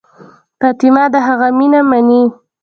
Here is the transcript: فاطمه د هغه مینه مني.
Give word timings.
فاطمه 0.59 1.03
د 1.13 1.15
هغه 1.27 1.47
مینه 1.57 1.81
مني. 1.89 2.23